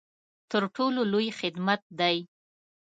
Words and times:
تر 0.51 0.63
ټولو 0.75 1.01
لوی 1.11 1.29
خدمت 1.39 1.81
دی. 1.99 2.17